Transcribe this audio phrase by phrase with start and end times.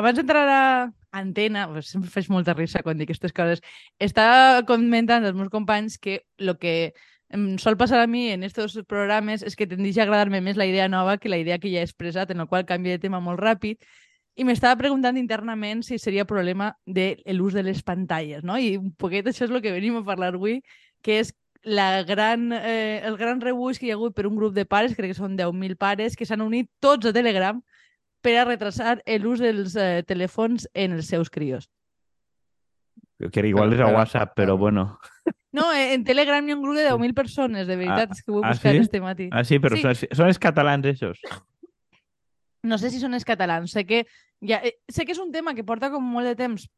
[0.00, 0.64] abans d'entrar a
[1.12, 3.62] antena, pues, sempre faig molta risa quan dic aquestes coses,
[3.98, 6.92] estava comentant als meus companys que el que
[7.30, 10.66] em sol passar a mi en estos programes és que tendeix a agradar-me més la
[10.66, 13.20] idea nova que la idea que ja he expressat, en el qual canvio de tema
[13.22, 13.78] molt ràpid,
[14.34, 18.56] i m'estava preguntant internament si seria problema de l'ús de les pantalles, no?
[18.58, 20.62] I un poquet això és el que venim a parlar avui,
[21.02, 24.54] que és la gran, eh, el gran rebuig que hi ha hagut per un grup
[24.56, 27.60] de pares, crec que són 10.000 pares, que s'han unit tots a Telegram
[28.20, 31.68] per a retrasar l'ús dels eh, telèfons en els seus crios.
[33.20, 34.98] Que igual és a WhatsApp, però bueno.
[35.52, 38.32] No, en Telegram hi ha un grup de 10.000 persones, de veritat, ah, és que
[38.32, 38.82] ho he ah, buscat sí?
[38.86, 39.28] este matí.
[39.32, 39.82] Ah, sí, però Sí.
[39.82, 41.20] Són, són els catalans, esos.
[42.62, 44.04] No sé si són els catalans, sé que,
[44.40, 46.68] ja, eh, sé que és un tema que porta com molt de temps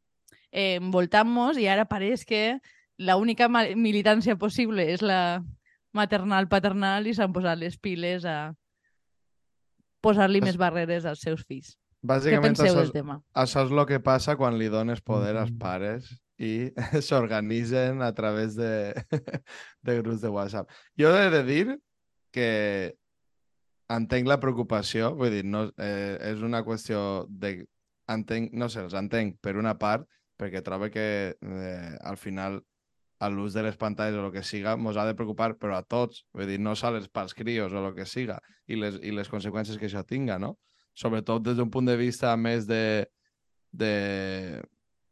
[0.51, 2.59] eh, envoltant-nos i ara pareix que
[2.97, 5.43] l'única militància possible és la
[5.93, 8.53] maternal-paternal i s'han posat les piles a
[10.03, 11.73] posar-li més barreres als seus fills.
[12.03, 13.15] Què Bàsicament, penseu això del és, tema?
[13.39, 15.59] això és el que passa quan li dones poder als Mhm.
[15.59, 16.71] pares i
[17.07, 18.91] s'organitzen a través de,
[19.81, 20.69] de grups de WhatsApp.
[20.99, 21.77] Jo he de dir
[22.33, 22.49] que
[23.93, 27.65] entenc la preocupació, vull dir, no, eh, és una qüestió de...
[28.09, 30.03] Entenc, no sé, els entenc per una part,
[30.35, 32.59] perquè trobo que eh, al final
[33.23, 35.83] a l'ús de les pantalles o el que siga mos ha de preocupar, però a
[35.95, 39.31] tots, vull dir, no sols pels crios o el que siga, i les, i les
[39.31, 40.55] conseqüències que això tinga, no?
[40.93, 42.83] Sobretot des d'un punt de vista més de,
[43.71, 43.93] de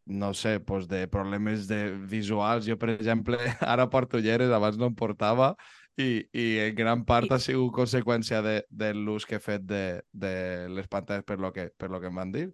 [0.06, 2.66] no sé, pues de problemes de visuals.
[2.68, 3.38] Jo, per exemple,
[3.74, 5.54] ara porto ulleres, abans no en portava,
[6.00, 9.66] i, i en gran part I- ha sigut conseqüència de, de l'ús que he fet
[9.68, 10.34] de, de
[10.74, 12.48] les pantalles per lo que, per lo que em van dir.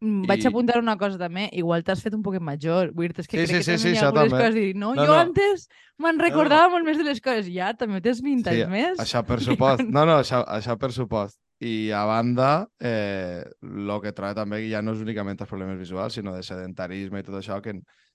[0.00, 2.90] Mm, Vaig I- apuntar una cosa també, igual t'has fet un poquet major.
[2.96, 4.44] Vull dir és que Sí, crec sí, que sí, també sí, hi ha algunes també.
[4.44, 5.18] coses dir, no, No, jo no.
[5.20, 7.50] antes me'n recordava molt més de les coses.
[7.52, 8.98] Ja, també tens 20 Sí, anys més.
[8.98, 9.82] Això per supost.
[9.84, 11.38] No, no, això, això per supost.
[11.60, 16.14] I a banda, eh, el que trobo també ja no és únicament els problemes visuals,
[16.14, 17.74] sinó de sedentarisme i tot això, que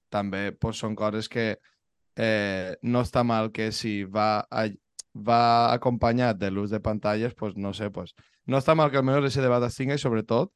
[0.09, 1.59] també pues, són coses que
[2.18, 4.66] eh, no està mal que si va, a,
[5.14, 8.16] va acompanyat de l'ús de pantalles, pues, no sé, pues,
[8.48, 10.50] no està mal que almenys aquest debat es tingui, sobretot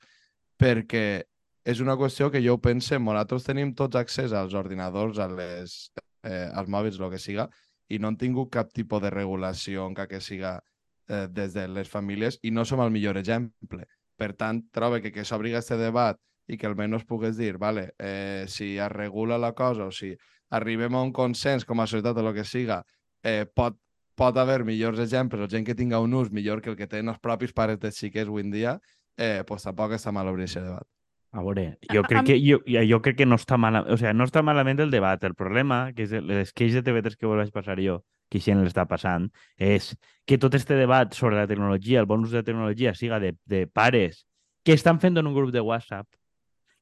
[0.59, 1.23] perquè
[1.69, 5.91] és una qüestió que jo ho pense, nosaltres tenim tots accés als ordinadors, a les,
[6.23, 7.47] eh, als mòbils, el que siga,
[7.89, 10.59] i no han tingut cap tipus de regulació encara que siga
[11.07, 13.85] eh, des de les famílies i no som el millor exemple.
[14.19, 18.45] Per tant, trobo que que s'obri aquest debat i que almenys pugues dir, vale, eh,
[18.47, 20.15] si es regula la cosa o si
[20.49, 22.83] arribem a un consens com a societat o el que siga,
[23.23, 23.77] eh, pot,
[24.15, 27.13] pot haver millors exemples o gent que tinga un ús millor que el que tenen
[27.13, 28.79] els propis pares de xiquets avui en dia,
[29.19, 30.87] eh, pues tampoc està mal obrir aquest debat.
[31.31, 34.25] A veure, jo crec que, jo, jo crec que no està mal, o sea, no
[34.25, 35.21] està malament el debat.
[35.27, 37.99] El problema, que és el- les queixes de TV3 que vaig passar jo,
[38.31, 39.27] que gent l'està passant,
[39.57, 39.91] és
[40.25, 43.35] que tot este debat sobre la tecnologia, el bon ús de la tecnologia, siga de,
[43.45, 44.25] de pares
[44.63, 46.07] que estan fent en un grup de WhatsApp,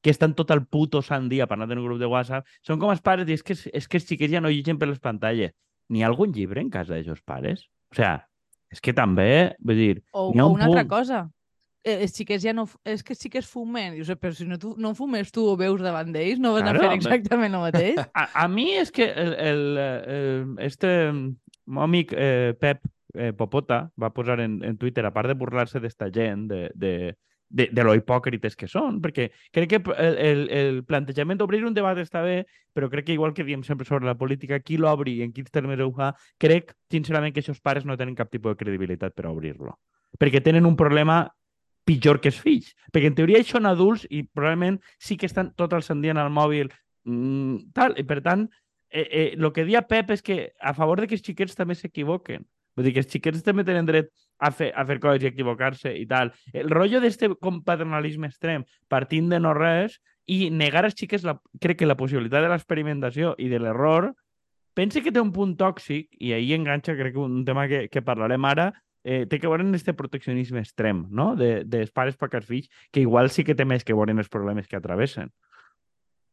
[0.00, 2.90] que estan tot el puto sant dia parlant en un grup de WhatsApp, són com
[2.94, 5.52] els pares i és que, és que els xiquets ja no llegeixen per les pantalles.
[5.90, 7.66] N'hi ha algun llibre en casa d'aquests pares?
[7.92, 8.28] O sea,
[8.70, 11.30] és que també, vull dir, O, ha o un una altra punt- cosa.
[11.84, 12.66] Eh, Els xiquets ja no...
[12.84, 13.94] És que sí que es fumen.
[13.94, 16.64] Dius, "Eh, però si no, tu, no fumes tu o veus davant d'ells, no van
[16.64, 16.96] Claro, a fer home.
[16.98, 17.96] exactament el mateix.
[18.14, 20.90] A, a mi és que el, el, eh, este
[21.66, 22.82] meu amic eh, Pep
[23.14, 27.14] eh, Popota va posar en, en Twitter, a part de burlar-se d'esta gent, de, de,
[27.48, 31.74] de, de lo hipòcrites que són, perquè crec que el, el, el plantejament d'obrir un
[31.74, 32.42] debat està bé,
[32.74, 35.50] però crec que igual que diem sempre sobre la política, qui l'obri i en quins
[35.50, 39.26] termes ho fa, crec sincerament que aquests pares no tenen cap tipus de credibilitat per
[39.30, 39.78] obrir-lo.
[40.18, 41.26] Perquè tenen un problema
[41.88, 42.74] pitjor que els fills.
[42.92, 46.14] Perquè en teoria ells són adults i probablement sí que estan tot el sant dia
[46.14, 46.68] en el mòbil
[47.08, 48.46] mm, tal, i per tant
[48.90, 51.76] eh, eh, el que dia Pep és que a favor de que els xiquets també
[51.78, 52.44] s'equivoquen.
[52.76, 55.90] Vull dir que els xiquets també tenen dret a fer, a fer coses i equivocar-se
[55.98, 56.30] i tal.
[56.54, 57.32] El rotllo d'este
[57.66, 59.98] paternalisme extrem, partint de no res
[60.30, 64.12] i negar als xiquets, la, crec que la possibilitat de l'experimentació i de l'error,
[64.78, 68.04] pense que té un punt tòxic, i ahir enganxa, crec que un tema que, que
[68.04, 68.68] parlarem ara,
[69.08, 71.30] eh, té que veure amb aquest proteccionisme extrem, no?
[71.38, 74.28] De, dels pares per als fills, que igual sí que té més que veure els
[74.28, 75.32] problemes que atravessen.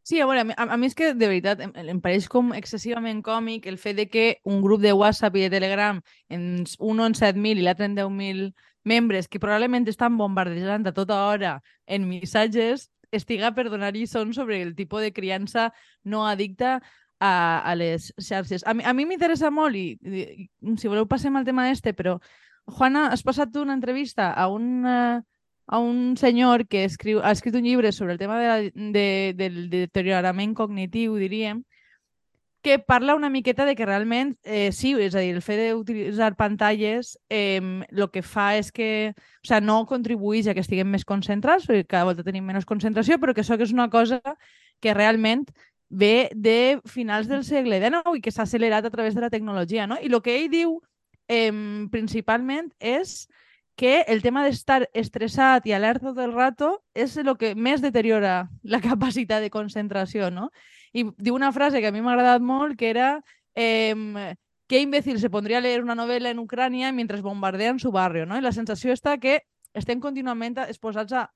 [0.06, 3.24] Sí, a veure, a a, mi és que, de veritat, em, em pareix com excessivament
[3.26, 7.00] còmic el fet de que un grup de WhatsApp i de Telegram, en s- un
[7.02, 8.52] en 7.000 i l'altre en 10.000
[8.86, 11.56] membres, que probablement estan bombardejant a tota hora
[11.88, 15.72] en missatges, estiga per donar lliçons sobre el tipus de criança
[16.04, 16.84] no addicta
[17.20, 17.34] a,
[17.66, 18.62] a les xarxes.
[18.68, 22.20] A mi, a mi m'interessa molt, i, i, si voleu passem al tema este, però
[22.66, 25.22] Juana, has passat una entrevista a un, eh,
[25.68, 28.58] a un senyor que escriu, ha escrit un llibre sobre el tema de la,
[28.98, 31.64] de, del deteriorament cognitiu, diríem,
[32.66, 36.32] que parla una miqueta de que realment, eh, sí, és a dir, el fet d'utilitzar
[36.34, 41.06] pantalles eh, el que fa és que o sea, no contribueix a que estiguem més
[41.06, 44.18] concentrats, perquè cada volta tenim menys concentració, però que això que és una cosa
[44.82, 45.46] que realment
[45.90, 49.86] ve de finals del segle XIX i que s'ha accelerat a través de la tecnologia.
[49.86, 50.02] No?
[50.02, 50.80] I el que ell diu
[51.28, 51.52] eh,
[51.92, 53.26] principalment és
[53.76, 58.48] que el tema d'estar estressat i alerta tot el rato és el que més deteriora
[58.76, 60.52] la capacitat de concentració, no?
[60.96, 63.20] I diu una frase que a mi m'ha agradat molt, que era
[63.56, 64.36] eh,
[64.68, 68.26] ¿qué imbécil se pondría a leer una novela en Ucrania mientras bombardean su barrio?
[68.26, 68.38] No?
[68.38, 69.42] I la sensació està que
[69.76, 71.28] estem contínuament exposats a,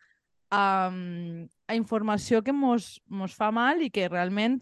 [0.49, 0.63] a,
[1.67, 4.61] a informació que mos, mos fa mal i que realment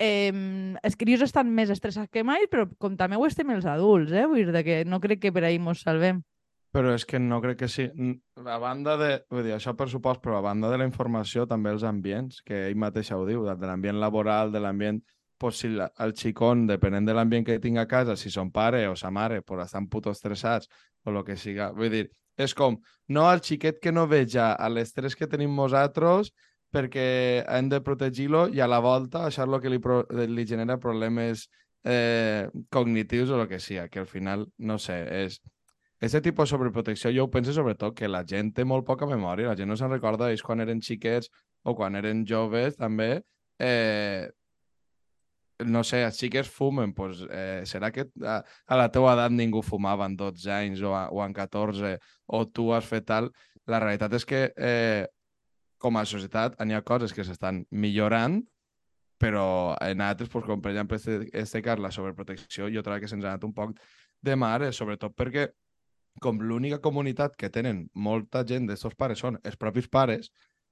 [0.00, 0.32] eh,
[0.82, 4.26] els crios estan més estressats que mai, però com també ho estem els adults, eh?
[4.26, 6.24] Vull dir que no crec que per ahir mos salvem.
[6.70, 7.88] Però és que no crec que sí.
[8.46, 9.10] A banda de...
[9.30, 12.68] Vull dir, això per supost, però a banda de la informació, també els ambients, que
[12.68, 15.02] ell mateix ho diu, de l'ambient laboral, de l'ambient...
[15.40, 18.82] Pues si la, el xicón, depenent de l'ambient que tinga a casa, si son pare
[18.90, 20.68] o sa mare pues estan puto estressats
[21.04, 21.70] o el que siga.
[21.72, 22.02] Vull dir,
[22.36, 22.76] és com,
[23.08, 26.28] no al xiquet que no veja a l'estrès que tenim nosaltres
[26.72, 29.80] perquè hem de protegir-lo i a la volta el que li,
[30.30, 31.48] li genera problemes
[31.84, 35.40] eh, cognitius o el que sigui, que al final, no sé, és
[36.00, 39.50] Aquest tipus de sobreprotecció jo ho penso sobretot que la gent té molt poca memòria,
[39.50, 41.28] la gent no se'n recorda d'ells quan eren xiquets
[41.68, 43.10] o quan eren joves també.
[43.60, 44.30] Eh,
[45.68, 49.60] no sé, els xiques fumen, pues, eh, serà que a, a la teua edat ningú
[49.60, 51.98] fumava en 12 anys o, a, o en 14
[52.32, 53.28] o tu has fet tal?
[53.68, 55.04] La realitat és que eh,
[55.80, 58.40] com a societat n'hi ha coses que s'estan millorant,
[59.20, 61.00] però en altres, pues, com per exemple
[61.32, 63.74] este, cas, la sobreprotecció, jo trobo que se'ns ha anat un poc
[64.20, 65.50] de mare, sobretot perquè
[66.20, 70.30] com l'única comunitat que tenen molta gent d'estos pares són els propis pares,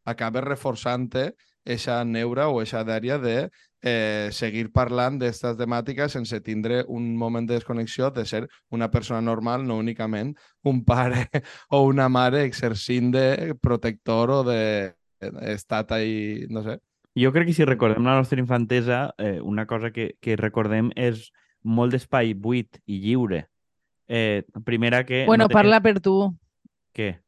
[0.08, 3.36] acaba reforçant-te aquesta neura o aquesta dèria de
[3.82, 9.20] eh, seguir parlant d'aquestes temàtiques sense tindre un moment de desconnexió de ser una persona
[9.20, 10.34] normal, no únicament
[10.64, 11.28] un pare
[11.70, 16.78] o una mare exercint de protector o d'estat de ahí, no sé.
[17.18, 21.32] Jo crec que si recordem la nostra infantesa, eh, una cosa que, que recordem és
[21.62, 23.48] molt d'espai buit i lliure
[24.08, 25.26] Eh, primera que...
[25.26, 25.58] Bueno, no tenia...
[25.62, 26.16] parla per tu.
[26.96, 27.20] Què?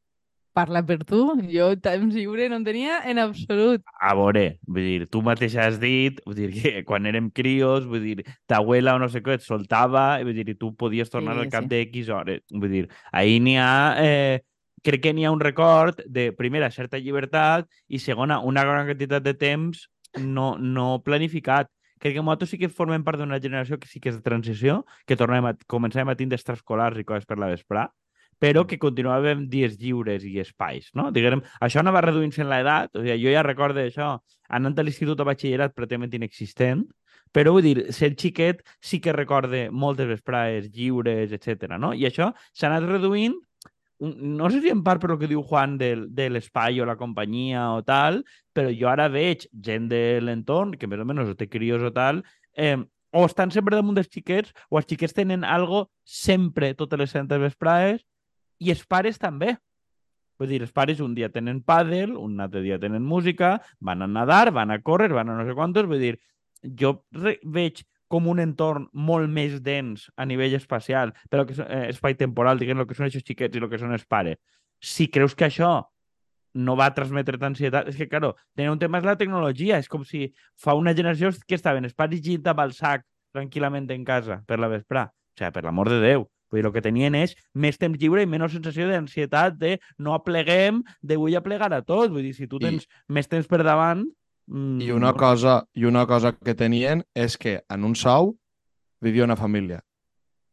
[0.56, 1.23] Parla per tu.
[1.50, 3.85] Jo temps lliure no en tenia en absolut.
[4.02, 8.02] A veure, vull dir, tu mateix has dit, vull dir, que quan érem crios, vull
[8.02, 11.38] dir, ta abuela o no sé què et soltava, vull dir, i tu podies tornar
[11.38, 11.73] sí, al cap sí.
[11.73, 12.44] de X hores.
[12.50, 13.73] Vull dir, ahir n'hi ha...
[14.02, 14.41] Eh,
[14.82, 19.26] crec que n'hi ha un record de, primera, certa llibertat i, segona, una gran quantitat
[19.26, 19.85] de temps
[20.17, 21.69] no, no planificat
[22.00, 24.81] crec que nosaltres sí que formem part d'una generació que sí que és de transició,
[25.06, 27.91] que tornem a, comencem a tindre extraescolars i coses per la vesprà,
[28.40, 31.10] però que continuàvem dies lliures i espais, no?
[31.12, 34.14] Diguem, això no va reduint-se en l'edat, o sigui, jo ja recordo això,
[34.48, 36.87] anant a l'institut o batxillerat pràcticament inexistent,
[37.31, 41.76] però vull dir, ser xiquet sí que recorde moltes vesprades lliures, etc.
[41.78, 41.92] no?
[41.94, 43.37] I això s'ha anat reduint
[44.00, 46.96] no sé si en part per el que diu Juan de, de l'espai o la
[46.96, 48.22] companyia o tal,
[48.56, 52.22] però jo ara veig gent de l'entorn, que més o menys té crios o tal,
[52.56, 52.78] eh,
[53.12, 57.42] o estan sempre damunt dels xiquets, o els xiquets tenen algo sempre totes les centes
[57.42, 58.00] vesprades,
[58.60, 59.56] i els pares també.
[60.40, 64.08] Vull dir, els pares un dia tenen pàdel, un altre dia tenen música, van a
[64.08, 66.14] nadar, van a córrer, van a no sé quantos, vull dir,
[66.80, 66.94] jo
[67.44, 72.16] veig com un entorn molt més dens a nivell espacial, però que és eh, espai
[72.18, 74.40] temporal, diguem, el que són aquests xiquets i el que són els pares.
[74.80, 75.75] Si creus que això
[76.54, 80.02] no va transmetre ansietat, és que, claro, tenia un tema és la tecnologia, és com
[80.08, 83.06] si fa una generació que estaven els pares llit amb el sac
[83.37, 85.06] tranquil·lament en casa per la vesprà.
[85.06, 86.26] O sigui, per l'amor de Déu.
[86.50, 90.14] Vull dir, el que tenien és més temps lliure i menys sensació d'ansietat de no
[90.14, 92.11] apleguem, de vull aplegar a tots.
[92.12, 93.04] Vull dir, si tu tens I...
[93.09, 94.02] més temps per davant,
[94.50, 98.35] Mm, I, una cosa, I una cosa que tenien és que en un sou
[99.00, 99.78] vivia una família.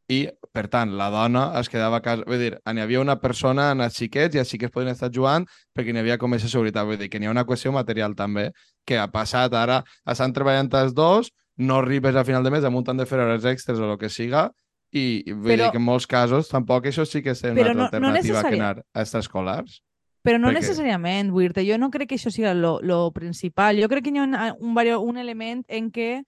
[0.08, 2.24] I, per tant, la dona es quedava a casa...
[2.30, 5.48] Vull dir, n'hi havia una persona en els xiquets i els xiquets podien estar jugant
[5.76, 6.86] perquè n'hi havia com aquesta seguretat.
[6.88, 8.52] Vull dir, que n'hi ha una qüestió material també
[8.88, 12.78] que ha passat ara, estan treballant els dos, no arribes a final de mes amb
[12.78, 14.52] un tant de fer hores extres o el que siga,
[14.96, 17.74] i vull però, dir que en molts casos tampoc això sí que és una altra
[17.74, 19.82] no, alternativa no que anar a escolars.
[20.28, 23.80] Però no necessàriament, vull dir jo no crec que això sigui lo, principal.
[23.80, 24.80] Jo crec que hi ha un, un,
[25.12, 26.24] un element en què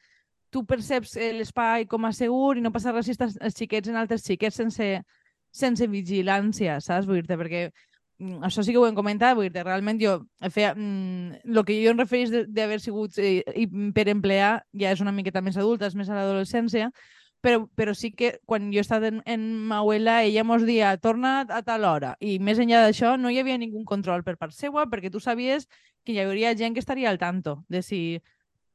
[0.50, 4.00] tu perceps l'espai com a segur i no passa res si estàs els xiquets en
[4.00, 4.88] altres xiquets sense,
[5.52, 7.10] sense vigilància, saps?
[7.10, 10.18] Dir perquè mm, això sí que ho hem comentat, vull dir realment jo
[10.50, 10.74] feia...
[10.76, 13.44] Mm, el que jo em referís d'haver sigut eh,
[13.94, 16.90] per emplear ja és una miqueta més adulta, és més a l'adolescència,
[17.42, 21.46] però, però sí que quan jo he estat en, en Mauela, ella mos dia torna
[21.48, 22.16] a tal hora.
[22.20, 25.70] I més enllà d'això, no hi havia ningú control per part seva, perquè tu sabies
[26.04, 28.22] que hi hauria gent que estaria al tanto de si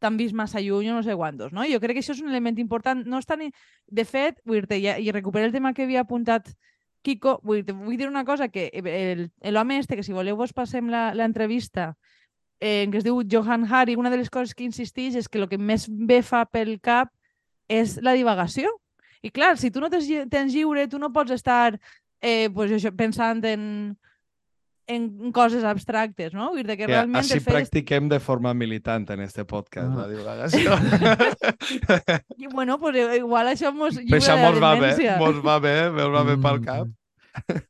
[0.01, 1.65] t'han vist massa lluny o no sé quantos, no?
[1.65, 3.05] Jo crec que això és un element important.
[3.09, 3.51] No està ni...
[3.87, 6.53] De fet, vull dir i, i recupero el tema que havia apuntat
[7.05, 8.71] Kiko, vull, vull dir una cosa, que
[9.53, 11.93] l'home este, que si voleu vos passem l'entrevista,
[12.61, 15.51] eh, que es diu Johan Hari, una de les coses que insisteix és que el
[15.51, 17.13] que més bé fa pel cap
[17.69, 18.71] és la divagació.
[19.25, 21.79] I clar, si tu no tens, tens lliure, tu no pots estar
[22.21, 23.63] eh, pues això, pensant en,
[24.87, 26.51] en coses abstractes, no?
[26.53, 27.23] Vull dir que realment...
[27.23, 27.53] Així fet...
[27.53, 30.05] practiquem de forma militant en este podcast, ah.
[30.05, 30.77] la divagació.
[32.45, 36.13] I bueno, pues igual això mos lliura això mos va bé, mos va bé, mos
[36.15, 36.93] va bé pel cap.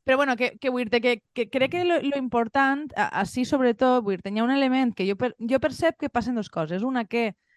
[0.05, 4.03] Però bueno, que, que, vull dir que, que crec que lo, lo important, així sobretot,
[4.05, 6.83] vull dir hi ha un element que jo, per, jo percep que passen dues coses.
[6.83, 7.54] Una, que mm,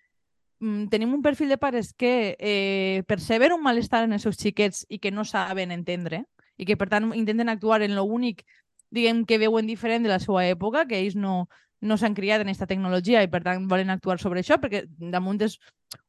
[0.59, 4.99] tenim un perfil de pares que eh, perceben un malestar en els seus xiquets i
[4.99, 6.25] que no saben entendre
[6.59, 8.43] i que, per tant, intenten actuar en lo únic
[8.91, 11.47] diguem que veuen diferent de la seva època, que ells no,
[11.81, 15.41] no s'han criat en aquesta tecnologia i per tant volen actuar sobre això perquè damunt
[15.47, 15.59] és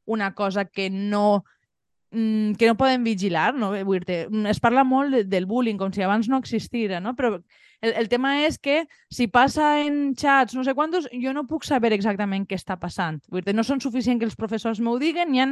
[0.09, 1.43] una cosa que no
[2.11, 3.71] mm, que no poden vigilar, no?
[3.85, 7.15] Vull dir es parla molt de, del bullying, com si abans no existira, no?
[7.15, 7.37] Però
[7.81, 11.65] el, el tema és que si passa en xats no sé quantos, jo no puc
[11.67, 13.21] saber exactament què està passant.
[13.31, 15.49] Vull dir no són suficient que els professors m'ho diguen, hi ha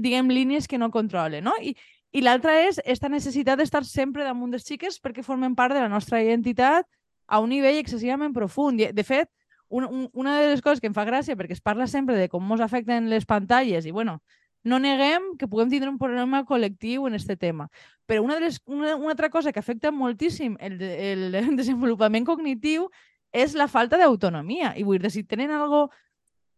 [0.00, 1.54] diguem, línies que no controlen, no?
[1.62, 1.72] I,
[2.12, 5.88] i l'altra és aquesta necessitat d'estar sempre damunt dels xiques perquè formen part de la
[5.88, 6.86] nostra identitat
[7.26, 8.82] a un nivell excessivament profund.
[8.92, 9.30] De fet,
[9.68, 12.28] un, un, una de les coses que em fa gràcia, perquè es parla sempre de
[12.32, 14.20] com ens afecten les pantalles, i bueno,
[14.66, 17.68] no neguem que puguem tindre un problema col·lectiu en aquest tema.
[18.06, 22.88] Però una, de les, una, una altra cosa que afecta moltíssim el, el desenvolupament cognitiu
[23.30, 24.74] és la falta d'autonomia.
[24.74, 25.86] I vull dir, si tenen algo,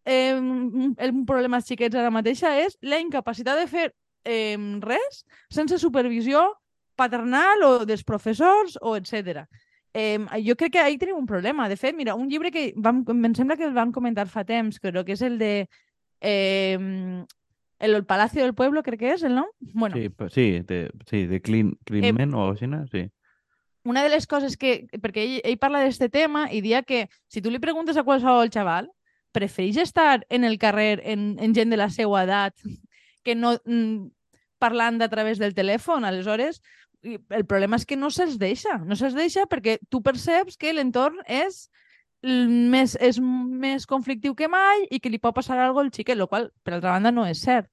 [0.05, 3.87] eh, un problema als xiquets ara mateixa és la incapacitat de fer
[4.25, 5.23] eh, res
[5.53, 6.47] sense supervisió
[6.99, 9.45] paternal o dels professors o etc.
[9.93, 11.69] Eh, jo crec que ahí tenim un problema.
[11.69, 14.81] De fet, mira, un llibre que vam, em sembla que el vam comentar fa temps,
[14.81, 15.53] crec que és el de
[16.21, 17.25] eh,
[17.79, 19.47] el, el Palacio del Pueblo, crec que és el nom.
[19.73, 23.09] Bueno, sí, sí, de, sí, de Clean, Clean eh, o així, sí.
[23.83, 24.87] Una de les coses que...
[25.01, 28.51] Perquè ell, ell parla d'aquest tema i dia que si tu li preguntes a qualsevol
[28.51, 28.91] xaval,
[29.31, 32.55] prefereix estar en el carrer en, en gent de la seva edat
[33.23, 34.09] que no mm,
[34.59, 36.61] parlant a través del telèfon, aleshores
[37.01, 41.21] el problema és que no se'ls deixa, no se'ls deixa perquè tu perceps que l'entorn
[41.25, 41.69] és
[42.23, 46.27] més, és més conflictiu que mai i que li pot passar alguna al xiquet, el
[46.27, 47.69] qual, per altra banda, no és cert.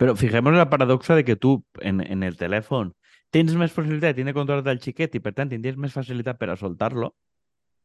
[0.00, 2.94] Però fixem-nos la paradoxa de que tu, en, en el telèfon,
[3.30, 6.56] tens més possibilitat de controlar el xiquet i, per tant, tindries més facilitat per a
[6.56, 7.12] soltar-lo,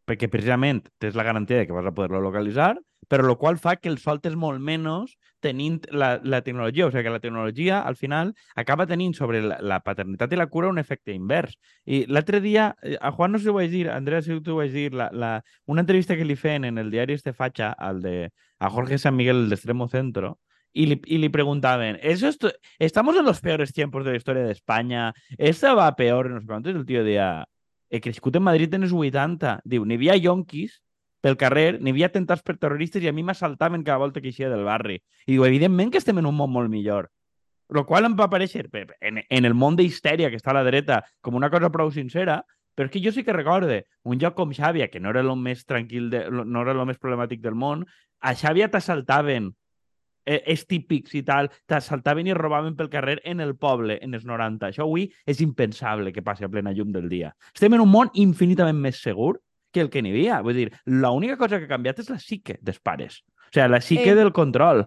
[0.05, 2.75] perquè precisament tens la garantia de que vas a poder-lo localitzar,
[3.07, 6.87] però el qual fa que el soltes molt menys tenint la, la tecnologia.
[6.87, 10.47] O sigui que la tecnologia, al final, acaba tenint sobre la, la paternitat i la
[10.49, 11.57] cura un efecte invers.
[11.85, 14.33] I l'altre dia, eh, a Juan no sé si ho vaig dir, a Andrea si
[14.33, 15.31] ho vaig dir, la, la,
[15.65, 19.15] una entrevista que li feien en el diari Este Facha, al de, a Jorge San
[19.15, 20.39] Miguel del Extremo Centro,
[20.73, 22.29] y le, y le preguntaban, ¿Eso
[22.79, 25.13] ¿estamos en los peores tiempos de la historia de España?
[25.37, 26.29] ¿Esto va peor?
[26.29, 26.69] No sé cuánto.
[26.69, 27.47] El tío decía,
[27.95, 29.59] he crescut en Madrid en els 80.
[29.65, 30.79] Diu, n'hi havia yonquis
[31.25, 34.49] pel carrer, n'hi havia tentats per terroristes i a mi m'assaltaven cada volta que eixia
[34.51, 34.99] del barri.
[35.25, 37.09] I diu, evidentment que estem en un món molt millor.
[37.73, 38.67] El qual em va aparèixer
[39.01, 42.43] en, en el món d'histèria que està a la dreta com una cosa prou sincera,
[42.75, 45.31] però és que jo sí que recorde un lloc com Xàbia, que no era el
[45.39, 47.85] més tranquil, de, no era el més problemàtic del món,
[48.21, 49.53] a Xàbia t'assaltaven
[50.25, 54.25] eh, és típics i tal, t'assaltaven i robaven pel carrer en el poble, en els
[54.25, 54.71] 90.
[54.71, 57.31] Això avui és impensable que passi a plena llum del dia.
[57.53, 59.35] Estem en un món infinitament més segur
[59.71, 60.41] que el que n'hi havia.
[60.41, 63.21] Vull dir, l'única cosa que ha canviat és la psique dels pares.
[63.21, 64.85] O sigui, la psique eh, del control.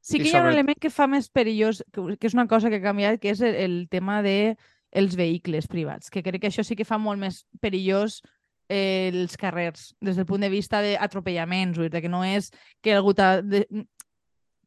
[0.00, 0.52] Sí que hi ha sobre...
[0.52, 3.32] un element que fa més perillós, que, que és una cosa que ha canviat, que
[3.34, 4.56] és el, el tema de
[4.96, 8.22] els vehicles privats, que crec que això sí que fa molt més perillós
[8.68, 12.50] eh, els carrers, des del punt de vista d'atropellaments, que no és
[12.84, 13.64] que algú de,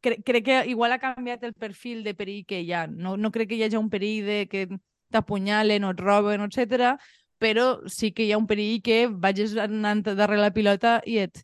[0.02, 2.88] cre crec que igual ha canviat el perfil de perill que hi ha.
[2.88, 4.68] No, no crec que hi hagi un perill de que
[5.12, 6.96] t'apunyalen o et roben, etc.
[7.42, 11.42] però sí que hi ha un perill que vagis anant darrere la pilota i et,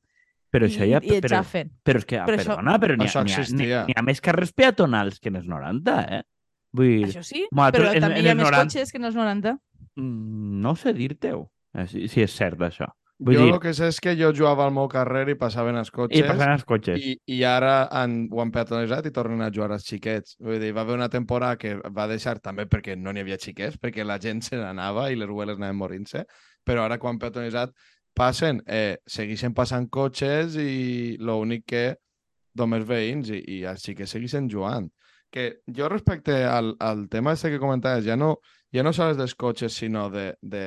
[0.53, 1.71] però això ja, i, i et però, xafen.
[1.83, 5.31] Però és que, però perdona, això, però n'hi ha, ha, ha, més carrers peatonals que
[5.31, 6.21] en els 90, eh?
[6.77, 7.09] Vull dir...
[7.09, 8.61] Això sí, però en, també en hi ha més 90...
[8.61, 9.55] cotxes que en els 90.
[9.99, 11.43] Mm, no sé dir-te-ho,
[11.75, 12.87] eh, si, si és cert això.
[13.17, 13.53] Vull jo dir...
[13.55, 16.19] el que sé és que jo jugava al meu carrer i passaven els cotxes.
[16.19, 17.01] I passaven els cotxes.
[17.01, 20.36] I, i ara han, ho han peatonitzat i tornen a jugar els xiquets.
[20.43, 23.79] Vull dir, va haver una temporada que va deixar també perquè no n'hi havia xiquets,
[23.81, 26.27] perquè la gent se n'anava i les rueles anaven morint-se,
[26.67, 27.74] però ara quan peatonitzat
[28.17, 31.83] passen, eh, segueixen passant cotxes i l'únic que
[32.57, 34.91] només veïns i, i els xiquets segueixen jugant.
[35.33, 38.38] Que jo respecte al, al tema este que comentaves, ja no,
[38.74, 40.65] ja no sols dels cotxes, sinó de, de,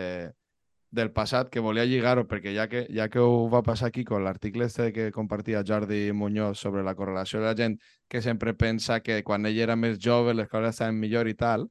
[0.91, 4.25] del passat que volia lligar-ho, perquè ja que, ja que ho va passar aquí con
[4.25, 7.79] l'article este que compartia Jordi Muñoz sobre la correlació de la gent
[8.09, 11.69] que sempre pensa que quan ell era més jove les coses estaven millor i tal,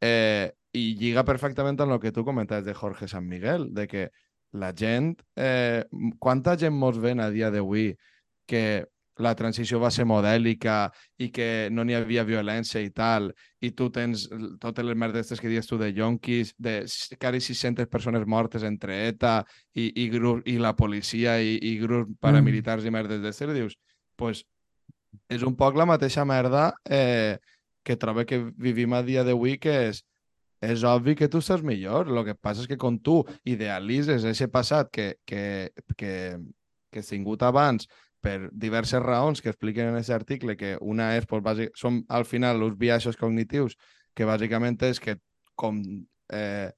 [0.00, 4.10] eh, i lliga perfectament amb el que tu comentaves de Jorge San Miguel, de que
[4.52, 5.84] la gent, eh,
[6.18, 7.96] quanta gent mos ven a dia d'avui
[8.46, 8.86] que
[9.20, 10.86] la transició va ser modèlica
[11.20, 14.24] i que no n'hi havia violència i tal, i tu tens
[14.60, 16.80] totes les merdes que dius tu de yonquis, de
[17.20, 19.42] quasi 600 persones mortes entre ETA
[19.74, 22.88] i, i, grup, i la policia i, i grups paramilitars mm.
[22.88, 23.76] i merdes d'estes, dius,
[24.16, 24.44] pues,
[25.28, 27.36] és un poc la mateixa merda eh,
[27.84, 30.02] que trobo que vivim a dia d'avui, que és
[30.62, 32.06] és obvi que tu estàs millor.
[32.06, 35.42] El que passa és que quan tu idealitzes aquest passat que, que,
[35.98, 36.12] que,
[36.92, 37.88] que has tingut abans
[38.22, 42.24] per diverses raons que expliquen en aquest article, que una és, pues, bàsic, són al
[42.28, 43.76] final els viatges cognitius,
[44.14, 45.18] que bàsicament és que
[45.58, 45.82] com
[46.32, 46.70] eh,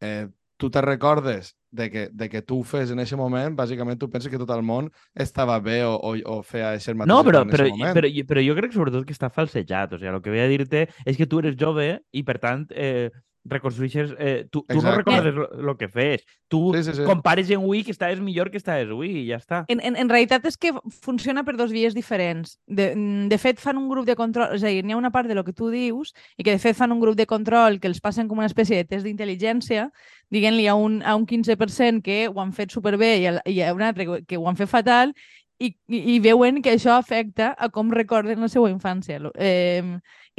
[0.00, 0.26] eh,
[0.60, 4.10] tu te recordes de que, de que tu ho fes en aquest moment, bàsicament tu
[4.10, 7.44] penses que tot el món estava bé o, o, o feia aquest mateix no, però,
[7.46, 7.94] en però, moment.
[7.96, 9.94] però, però jo crec sobretot que està falsejat.
[9.94, 13.08] O sigui, el que vull dir-te és que tu eres jove i, per tant, eh,
[13.44, 14.12] reconstrueixes...
[14.18, 16.24] Eh, tu, tu no recordes el que fes.
[16.48, 17.04] Tu Sí, sí, sí.
[17.04, 19.62] compares en Wii que estaves millor que estaves Wii i ja està.
[19.68, 22.58] En, en, en realitat és que funciona per dos vies diferents.
[22.66, 22.90] De,
[23.30, 24.54] de fet, fan un grup de control...
[24.56, 26.60] És a dir, n'hi ha una part de lo que tu dius i que, de
[26.62, 29.88] fet, fan un grup de control que els passen com una espècie de test d'intel·ligència,
[30.30, 33.74] diguent-li a, un, a un 15% que ho han fet superbé i, a, i a
[33.74, 35.14] un altre que, que ho han fet fatal
[35.60, 39.82] i, i, veuen que això afecta a com recorden la seva infància eh,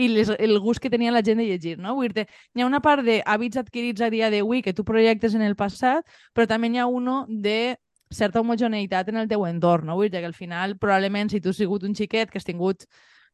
[0.02, 1.78] i les, el gust que tenia la gent de llegir.
[1.78, 1.94] No?
[2.00, 5.46] Vull dir hi ha una part d'hàbits adquirits a dia d'avui que tu projectes en
[5.46, 6.02] el passat,
[6.34, 7.78] però també n'hi ha uno de
[8.12, 9.88] certa homogeneïtat en el teu entorn.
[9.92, 10.00] No?
[10.00, 12.88] Vull dir que al final, probablement, si tu has sigut un xiquet que has tingut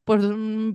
[0.07, 0.23] pues,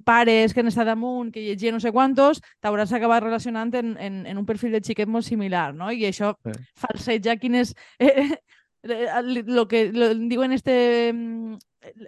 [0.05, 4.25] pares que han estat amunt, que llegien no sé quantos, t'hauràs acabat relacionant en, en,
[4.29, 5.93] en un perfil de xiquet molt similar, no?
[5.93, 6.57] I això Sí.
[6.77, 7.77] falseja quin és...
[7.99, 8.29] Eh,
[8.83, 11.55] lo que lo, diuen este mm,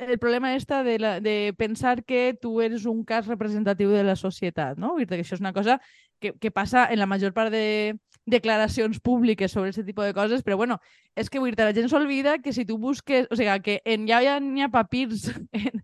[0.09, 4.17] el problema esta de, la, de pensar que tu eres un cas representatiu de la
[4.17, 4.95] societat, no?
[4.95, 5.81] Vull dir que això és una cosa
[6.21, 10.43] que, que passa en la major part de declaracions públiques sobre aquest tipus de coses,
[10.43, 10.79] però bueno,
[11.15, 14.09] és que vull dir la gent s'olvida que si tu busques, o sigui, que en,
[14.09, 15.83] ja hi ha, hi ha papirs en,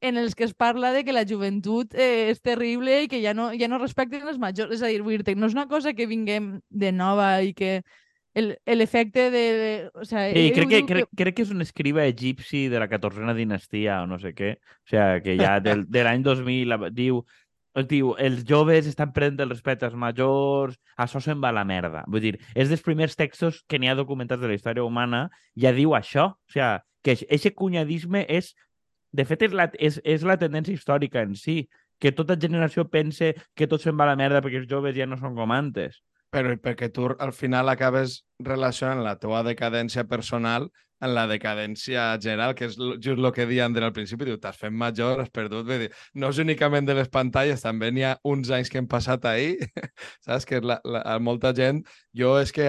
[0.00, 3.34] en els que es parla de que la joventut eh, és terrible i que ja
[3.34, 4.72] no, ja no respecten els majors.
[4.76, 7.80] És a dir, vull dir no és una cosa que vinguem de nova i que
[8.34, 9.90] el- l'efecte de...
[9.94, 12.88] O sea, Sí, ell crec que, crec, crec que és un escriba egipci de la
[12.88, 14.54] 14a dinastia o no sé què.
[14.84, 17.24] O sigui, que ja del, de l'any 2000 la- diu,
[17.86, 22.04] diu, els joves estan prenent el respecte als majors, això se'n va a la merda.
[22.10, 25.70] Vull dir, és dels primers textos que n'hi ha documentats de la història humana, ja
[25.76, 26.32] diu això.
[26.34, 28.52] O sigui, que aquest cunyadisme és,
[29.12, 31.64] de fet, és la, és, és la tendència històrica en si,
[32.00, 35.06] que tota generació pense que tot se'n va a la merda perquè els joves ja
[35.06, 35.98] no són com antes.
[36.30, 40.68] Però perquè tu al final acabes relacionant la teva decadència personal
[41.00, 44.58] en la decadència general, que és just el que deia Ander al principi, diu, t'has
[44.60, 48.16] fet major, has perdut, vull dir, no és únicament de les pantalles, també n'hi ha
[48.28, 49.56] uns anys que hem passat ahir,
[50.26, 50.46] saps?
[50.48, 51.80] Que la, la, molta gent,
[52.16, 52.68] jo és que,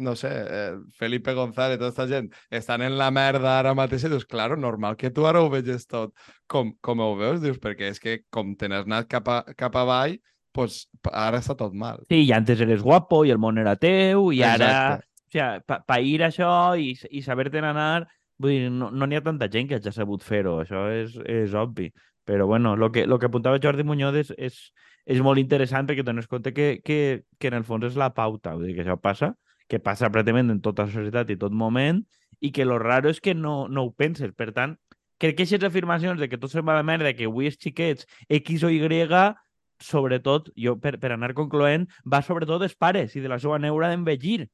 [0.00, 4.12] no sé, eh, Felipe González, tota aquesta gent, estan en la merda ara mateix i
[4.12, 6.12] dius, claro, normal que tu ara ho veges tot
[6.48, 9.80] com, com ho veus, dius, perquè és que com te n'has anat cap, a, cap
[9.80, 10.18] avall,
[10.52, 12.02] pues, ara està tot mal.
[12.10, 14.70] Sí, i antes eres guapo i el món era teu i ara...
[14.70, 15.06] Exacte.
[15.30, 18.08] O sigui, pa, pa ir això i, i saber-te'n anar,
[18.42, 21.54] vull dir, no n'hi no ha tanta gent que hagi sabut fer-ho, això és, és
[21.54, 21.86] obvi.
[22.26, 24.58] Però bueno, el que, lo que apuntava Jordi Muñoz és, és,
[25.06, 28.56] és molt interessant perquè dones compte que, que, que en el fons és la pauta,
[28.58, 29.32] vull dir que això passa,
[29.70, 32.02] que passa pràcticament en tota la societat i tot moment,
[32.40, 34.32] i que lo raro és que no, no ho penses.
[34.36, 34.74] Per tant,
[35.20, 38.08] crec que aquestes afirmacions de que tot se'n va merda, que avui els xiquets
[38.40, 38.80] X o Y,
[39.82, 43.90] sobretot, jo per, per anar concloent, va sobretot dels pares i de la seva neura
[43.90, 44.44] d'envellir.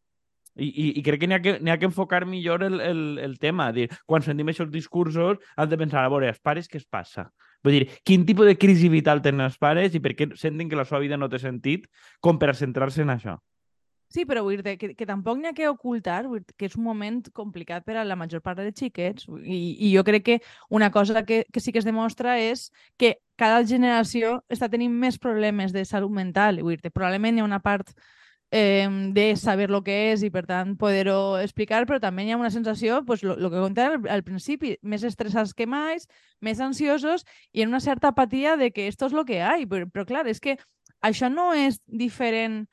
[0.57, 3.35] I, i, I crec que n'hi ha, que ha que enfocar millor el, el, el
[3.39, 3.69] tema.
[3.77, 7.27] Dir, quan sentim aquests discursos, has de pensar, a veure, els pares què es passa?
[7.67, 10.79] Vull dir, quin tipus de crisi vital tenen els pares i per què senten que
[10.79, 11.85] la seva vida no té sentit
[12.25, 13.37] com per centrar-se en això?
[14.09, 16.85] Sí, però vull dir que, que tampoc n'hi ha que ocultar dir que és un
[16.87, 20.37] moment complicat per a la major part dels xiquets i, i jo crec que
[20.71, 25.19] una cosa que, que sí que es demostra és que cada generació està tenint més
[25.19, 26.63] problemes de salut mental.
[26.63, 27.91] Vull dir probablement hi ha una part
[28.51, 32.39] eh, de saber lo que és i per tant poder-ho explicar, però també hi ha
[32.41, 35.99] una sensació, pues, lo, que contava al, al principi, més estressats que mai,
[36.41, 39.67] més ansiosos i en una certa apatia de que esto és lo que hi.
[39.67, 40.57] Però, però clar, és que
[41.03, 42.67] això no és diferent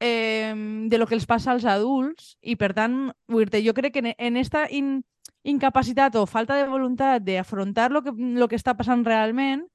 [0.00, 0.54] eh,
[0.88, 4.36] de lo que els passa als adults i per tant, jo crec que en, en
[4.40, 5.02] esta in,
[5.44, 9.66] incapacitat o falta de voluntat d'afrontar lo que, lo que està passant realment,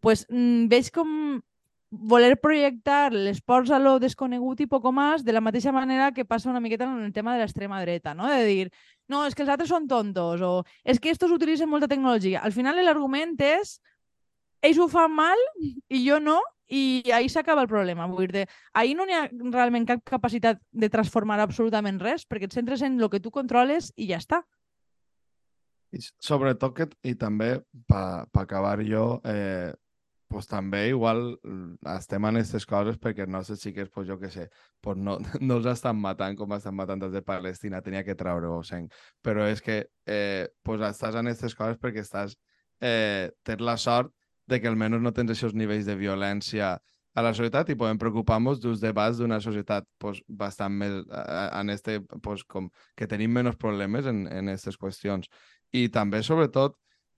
[0.00, 1.42] pues, mm, veig com
[1.90, 6.24] voler projectar les ports a lo desconegut i poco més de la mateixa manera que
[6.24, 8.26] passa una miqueta en el tema de l'extrema dreta, no?
[8.28, 8.70] De dir,
[9.08, 12.42] no, és que els altres són tontos o és que estos utilitzen molta tecnologia.
[12.42, 13.78] Al final l'argument és
[14.62, 15.38] ells ho fan mal
[15.88, 18.06] i jo no i ahí s'acaba el problema.
[18.10, 22.56] Vull dir ahir no n'hi ha realment cap capacitat de transformar absolutament res perquè et
[22.56, 24.42] centres en el que tu controles i ja està.
[25.94, 29.72] I sobretot que, i també, per pa acabar jo, eh,
[30.28, 34.30] pues també igual mm, estem en aquestes coses perquè els nostres xiquets, pues jo què
[34.32, 34.48] sé,
[34.82, 38.58] pues no, no els estan matant com estan matant des de Palestina, tenia que treure-ho,
[38.66, 38.90] sang.
[39.22, 42.36] Però és que eh, pues estàs en aquestes coses perquè estàs,
[42.82, 44.15] eh, tens la sort
[44.46, 46.76] de que almenys no tens aquests nivells de violència
[47.16, 52.00] a la societat i podem preocupar-nos dels debats d'una societat pues, bastant més en este,
[52.22, 55.30] pues, com que tenim menys problemes en, en aquestes qüestions.
[55.72, 56.76] I també, sobretot,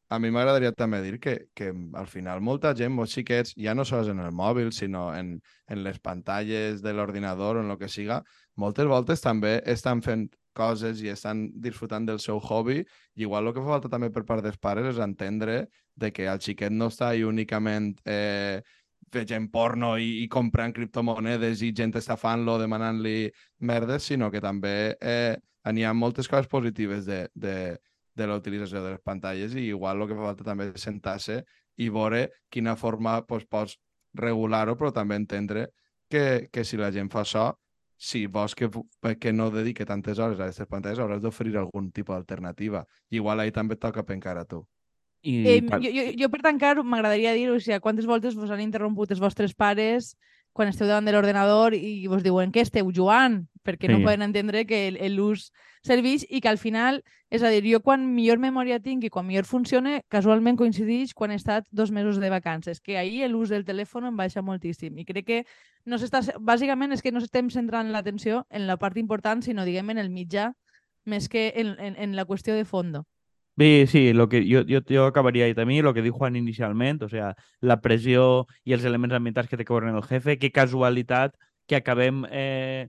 [0.08, 3.84] a mi m'agradaria també dir que, que al final molta gent, molts xiquets, ja no
[3.84, 5.34] sols en el mòbil, sinó en,
[5.68, 8.22] en les pantalles de l'ordinador o en el que siga,
[8.56, 13.54] moltes voltes també estan fent coses i estan disfrutant del seu hobby i igual el
[13.54, 15.62] que fa falta també per part dels pares és entendre
[15.94, 18.60] de que el xiquet no està ahí únicament eh,
[19.12, 23.30] veient porno i, i comprant criptomonedes i gent estafant-lo, demanant-li
[23.70, 25.36] merdes, sinó que també eh,
[25.72, 27.78] n'hi ha moltes coses positives de, de,
[28.14, 31.42] de la utilització de les pantalles i igual el que fa falta també és sentar-se
[31.78, 33.78] i veure quina forma pues, pots
[34.18, 35.68] regular-ho, però també entendre
[36.10, 37.50] que, que si la gent fa això,
[37.98, 38.70] si vols que,
[39.18, 42.84] que no dedique tantes hores a aquestes pantalles, hauràs d'oferir algun tipus d'alternativa.
[43.10, 44.62] Igual ahir també et toca pencar a tu.
[45.26, 48.62] I, eh, jo, jo, jo, per tancar, m'agradaria dir, o sigui, quantes voltes vos han
[48.62, 50.12] interromput els vostres pares
[50.58, 53.92] quan esteu davant de l'ordenador i vos diuen que esteu jugant, perquè sí.
[53.92, 55.52] no poden entendre que l'ús
[55.86, 56.98] serveix i que al final,
[57.30, 61.30] és a dir, jo quan millor memòria tinc i quan millor funcione, casualment coincideix quan
[61.30, 65.06] he estat dos mesos de vacances, que ahir l'ús del telèfon em baixa moltíssim i
[65.06, 65.38] crec que
[65.86, 66.24] no s'està...
[66.42, 70.10] Bàsicament és que no estem centrant l'atenció en la part important, sinó, diguem, en el
[70.10, 70.50] mitjà,
[71.06, 73.06] més que en, en, en la qüestió de fondo.
[73.58, 77.04] Sí, sí, lo que yo, yo, yo acabaría ahí también, lo que dijo Juan inicialmente,
[77.04, 80.52] o sea, la pressió i els elements ambientals que té que veure el jefe, que
[80.54, 81.34] casualitat
[81.66, 82.86] que acabem eh,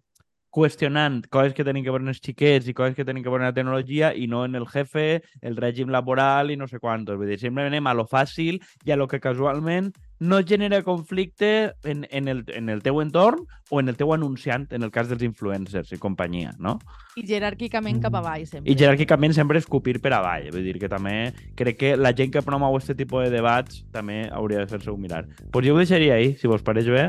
[0.49, 3.45] qüestionant coses que tenen que veure en els xiquets i coses que tenen que veure
[3.45, 7.17] en la tecnologia i no en el jefe, el règim laboral i no sé quantos.
[7.17, 11.73] Vull dir, sempre anem a lo fàcil i a lo que casualment no genera conflicte
[11.83, 15.07] en, en, el, en el teu entorn o en el teu anunciant, en el cas
[15.07, 16.75] dels influencers i companyia, no?
[17.15, 18.67] I jeràrquicament cap avall, sempre.
[18.71, 20.49] I jeràrquicament sempre escopir per avall.
[20.51, 24.25] Vull dir que també crec que la gent que promou aquest tipus de debats també
[24.33, 25.23] hauria de fer-se-ho mirar.
[25.53, 27.07] Pues jo ho deixaria ahí, si vos pareix bé.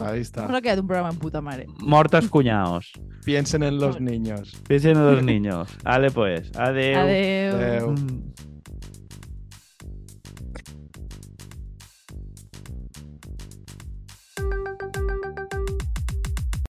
[0.00, 0.46] Ahí está.
[0.46, 1.66] Nos ha quedado un programa en puta madre.
[1.78, 2.92] Mortas cuñaos.
[3.24, 4.60] Piensen en los niños.
[4.66, 5.68] Piensen en los niños.
[5.84, 6.50] Ale, pues.
[6.56, 6.98] Adeu.
[6.98, 7.56] Adeu.
[7.56, 7.90] Adeu.
[7.92, 8.53] Mm.